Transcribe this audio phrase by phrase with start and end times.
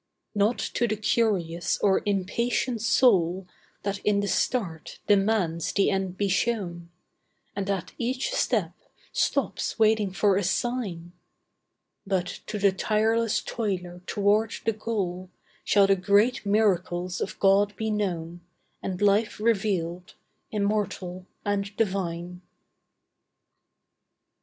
[0.33, 3.45] Not to the curious or impatient soul
[3.83, 6.89] That in the start, demands the end be shown,
[7.55, 8.73] And at each step,
[9.13, 11.11] stops waiting for a sign;
[12.07, 15.29] But to the tireless toiler toward the goal,
[15.63, 18.41] Shall the great miracles of God be known
[18.81, 20.15] And life revealed,
[20.51, 22.41] immortal and divine.